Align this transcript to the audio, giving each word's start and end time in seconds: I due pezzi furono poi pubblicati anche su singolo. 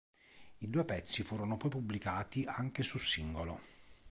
I 0.57 0.67
due 0.67 0.83
pezzi 0.83 1.21
furono 1.21 1.57
poi 1.57 1.69
pubblicati 1.69 2.43
anche 2.45 2.81
su 2.81 2.97
singolo. 2.97 3.61